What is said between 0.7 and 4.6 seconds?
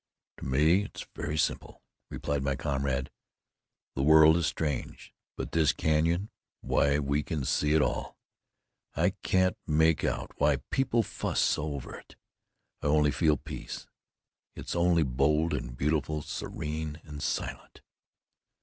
it is very simple," replied my comrade. "The world is